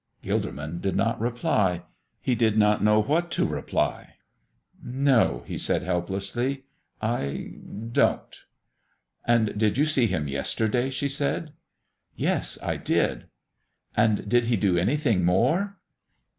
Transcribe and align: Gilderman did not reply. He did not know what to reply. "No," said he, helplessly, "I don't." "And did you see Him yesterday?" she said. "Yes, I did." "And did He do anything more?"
Gilderman 0.23 0.81
did 0.81 0.95
not 0.95 1.21
reply. 1.21 1.83
He 2.21 2.33
did 2.33 2.57
not 2.57 2.83
know 2.83 2.99
what 2.99 3.29
to 3.33 3.45
reply. 3.45 4.15
"No," 4.83 5.45
said 5.57 5.81
he, 5.81 5.85
helplessly, 5.85 6.63
"I 6.99 7.59
don't." 7.91 8.35
"And 9.25 9.55
did 9.55 9.77
you 9.77 9.85
see 9.85 10.07
Him 10.07 10.27
yesterday?" 10.27 10.89
she 10.89 11.07
said. 11.07 11.53
"Yes, 12.15 12.57
I 12.63 12.77
did." 12.77 13.27
"And 13.95 14.27
did 14.27 14.45
He 14.45 14.55
do 14.57 14.75
anything 14.75 15.23
more?" 15.23 15.77